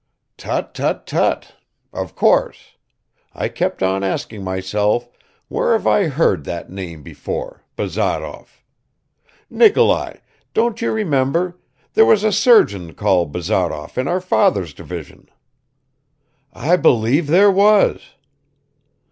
"Tut, 0.35 0.73
tut, 0.73 1.05
tut! 1.05 1.55
Of 1.93 2.15
course. 2.15 2.71
I 3.35 3.49
kept 3.49 3.83
on 3.83 4.03
asking 4.03 4.43
myself, 4.43 5.07
'Where 5.47 5.73
have 5.73 5.85
I 5.85 6.07
heard 6.07 6.43
that 6.45 6.71
name 6.71 7.03
before, 7.03 7.63
Bazarov?' 7.75 8.63
Nikolai, 9.47 10.15
don't 10.55 10.81
you 10.81 10.91
remember, 10.91 11.59
there 11.93 12.03
was 12.07 12.23
a 12.23 12.31
surgeon 12.31 12.95
called 12.95 13.31
Bazarov 13.31 13.95
in 13.95 14.07
our 14.07 14.21
father's 14.21 14.73
division." 14.73 15.29
"I 16.51 16.77
believe 16.77 17.27
there 17.27 17.51
was." 17.51 18.01